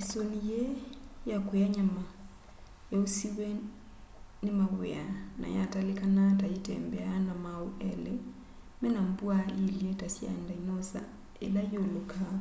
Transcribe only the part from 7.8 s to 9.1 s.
eli mena